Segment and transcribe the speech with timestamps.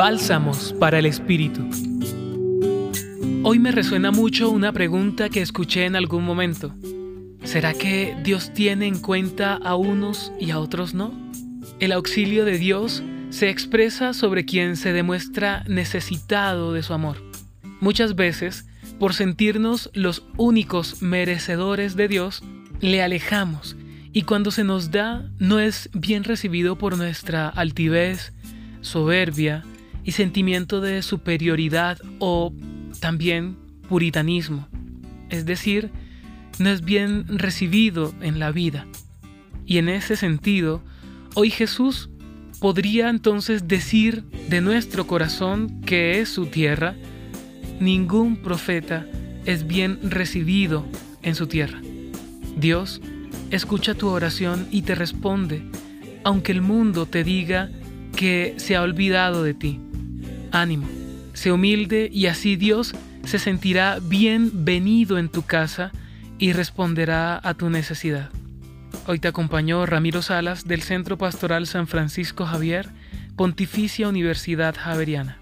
[0.00, 1.60] Bálsamos para el Espíritu.
[3.42, 6.74] Hoy me resuena mucho una pregunta que escuché en algún momento.
[7.44, 11.12] ¿Será que Dios tiene en cuenta a unos y a otros no?
[11.80, 17.22] El auxilio de Dios se expresa sobre quien se demuestra necesitado de su amor.
[17.80, 18.64] Muchas veces,
[18.98, 22.42] por sentirnos los únicos merecedores de Dios,
[22.80, 23.76] le alejamos
[24.14, 28.32] y cuando se nos da no es bien recibido por nuestra altivez,
[28.80, 29.62] soberbia
[30.12, 32.52] sentimiento de superioridad o
[33.00, 33.56] también
[33.88, 34.68] puritanismo.
[35.28, 35.90] Es decir,
[36.58, 38.86] no es bien recibido en la vida.
[39.66, 40.82] Y en ese sentido,
[41.34, 42.10] hoy Jesús
[42.60, 46.94] podría entonces decir de nuestro corazón que es su tierra,
[47.80, 49.06] ningún profeta
[49.46, 50.84] es bien recibido
[51.22, 51.80] en su tierra.
[52.56, 53.00] Dios
[53.50, 55.62] escucha tu oración y te responde,
[56.24, 57.70] aunque el mundo te diga
[58.14, 59.80] que se ha olvidado de ti.
[60.52, 60.86] Ánimo,
[61.32, 65.92] sé humilde y así Dios se sentirá bienvenido en tu casa
[66.38, 68.30] y responderá a tu necesidad.
[69.06, 72.88] Hoy te acompañó Ramiro Salas del Centro Pastoral San Francisco Javier,
[73.36, 75.38] Pontificia Universidad Javeriana.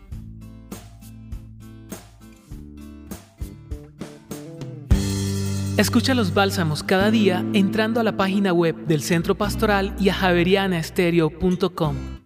[5.77, 10.15] Escucha los bálsamos cada día entrando a la página web del Centro Pastoral y a
[10.15, 12.18] javerianaestereo.com.